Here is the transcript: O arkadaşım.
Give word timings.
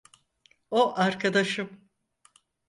O 0.71 0.97
arkadaşım. 0.97 1.89